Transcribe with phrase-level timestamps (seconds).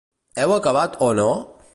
[0.45, 1.29] Heu acabat o no?